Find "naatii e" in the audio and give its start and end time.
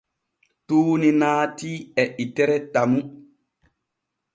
1.19-2.09